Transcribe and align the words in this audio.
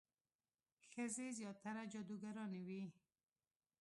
ښځې 0.89 1.27
زیاتره 1.39 1.83
جادوګرانې 1.91 2.61
وي. 2.67 2.83